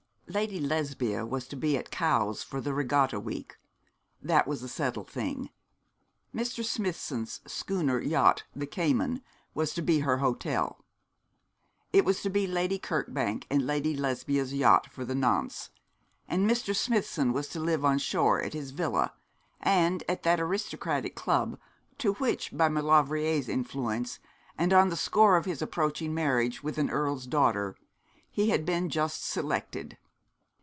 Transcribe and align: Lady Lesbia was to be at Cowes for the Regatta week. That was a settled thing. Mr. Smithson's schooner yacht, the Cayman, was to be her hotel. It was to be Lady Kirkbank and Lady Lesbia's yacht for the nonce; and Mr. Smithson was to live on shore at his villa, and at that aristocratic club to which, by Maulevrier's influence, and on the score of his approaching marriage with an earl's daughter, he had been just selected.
Lady 0.33 0.61
Lesbia 0.61 1.25
was 1.25 1.45
to 1.45 1.57
be 1.57 1.75
at 1.77 1.91
Cowes 1.91 2.41
for 2.41 2.61
the 2.61 2.73
Regatta 2.73 3.19
week. 3.19 3.57
That 4.21 4.47
was 4.47 4.63
a 4.63 4.69
settled 4.69 5.09
thing. 5.09 5.49
Mr. 6.33 6.63
Smithson's 6.63 7.41
schooner 7.45 7.99
yacht, 7.99 8.43
the 8.55 8.65
Cayman, 8.65 9.21
was 9.53 9.73
to 9.73 9.81
be 9.81 9.99
her 9.99 10.19
hotel. 10.19 10.85
It 11.91 12.05
was 12.05 12.21
to 12.21 12.29
be 12.29 12.47
Lady 12.47 12.79
Kirkbank 12.79 13.45
and 13.49 13.67
Lady 13.67 13.93
Lesbia's 13.93 14.53
yacht 14.53 14.87
for 14.89 15.03
the 15.03 15.13
nonce; 15.13 15.69
and 16.29 16.49
Mr. 16.49 16.73
Smithson 16.73 17.33
was 17.33 17.49
to 17.49 17.59
live 17.59 17.83
on 17.83 17.97
shore 17.97 18.41
at 18.41 18.53
his 18.53 18.71
villa, 18.71 19.11
and 19.59 20.01
at 20.07 20.23
that 20.23 20.39
aristocratic 20.39 21.13
club 21.13 21.59
to 21.97 22.13
which, 22.13 22.55
by 22.55 22.69
Maulevrier's 22.69 23.49
influence, 23.49 24.19
and 24.57 24.71
on 24.71 24.87
the 24.87 24.95
score 24.95 25.35
of 25.35 25.43
his 25.43 25.61
approaching 25.61 26.13
marriage 26.13 26.63
with 26.63 26.77
an 26.77 26.89
earl's 26.89 27.27
daughter, 27.27 27.75
he 28.31 28.47
had 28.49 28.65
been 28.65 28.87
just 28.89 29.25
selected. 29.25 29.97